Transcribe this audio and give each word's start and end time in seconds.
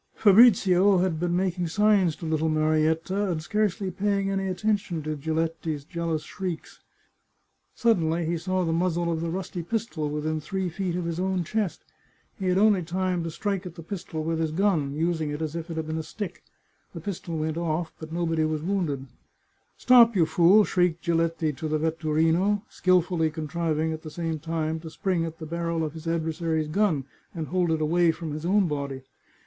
Fabrizio 0.15 0.97
had 0.97 1.19
been 1.19 1.35
making 1.35 1.67
signs 1.67 2.15
to 2.15 2.25
little 2.25 2.49
Marietta, 2.49 3.29
and 3.29 3.39
scarcely 3.39 3.91
paying 3.91 4.31
any 4.31 4.47
attention 4.47 5.03
to 5.03 5.15
Giletti's 5.15 5.83
jealous 5.85 6.23
shrieks. 6.23 6.79
Suddenly 7.75 8.25
he 8.25 8.35
saw 8.35 8.65
the 8.65 8.73
muzzle 8.73 9.11
of 9.11 9.21
the 9.21 9.29
rusty 9.29 9.61
pistol 9.61 10.09
within 10.09 10.39
three 10.41 10.69
feet 10.69 10.95
of 10.95 11.05
his 11.05 11.19
own 11.19 11.43
chest. 11.43 11.85
He 12.39 12.47
had 12.47 12.57
only 12.57 12.81
time 12.81 13.23
to 13.23 13.29
strike 13.29 13.67
at 13.67 13.75
the 13.75 13.83
pistol 13.83 14.23
with 14.23 14.39
his 14.39 14.49
gun, 14.51 14.95
using 14.95 15.29
it 15.29 15.39
as 15.39 15.55
if 15.55 15.69
it 15.69 15.77
had 15.77 15.85
been 15.85 15.99
a 15.99 16.01
stick; 16.01 16.43
the 16.95 16.99
pistol 16.99 17.37
went 17.37 17.57
off, 17.57 17.93
but 17.99 18.11
nobody 18.11 18.43
was 18.43 18.63
wounded. 18.63 19.01
The 19.01 19.05
Chartreuse 19.05 19.83
of 19.91 19.97
Parma" 19.97 20.01
Stop, 20.15 20.15
you 20.15 20.25
fool!" 20.25 20.63
shrieked 20.65 21.03
Giletti 21.05 21.53
to 21.57 21.67
the 21.67 21.77
vetturino, 21.77 22.63
skil 22.71 23.03
fully 23.03 23.29
contriving 23.29 23.93
at 23.93 24.01
the 24.01 24.09
same 24.09 24.39
time 24.39 24.79
to 24.79 24.89
spring 24.89 25.25
at 25.25 25.37
the 25.37 25.45
barrel 25.45 25.83
of 25.83 25.93
his 25.93 26.07
adversary's 26.07 26.69
gun 26.69 27.05
and 27.35 27.49
hold 27.49 27.69
it 27.69 27.79
away 27.83 28.09
from 28.09 28.31
his 28.31 28.47
own 28.47 28.67
body. 28.67 29.03